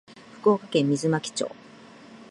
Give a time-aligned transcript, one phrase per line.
[0.33, 1.47] 福岡県水巻町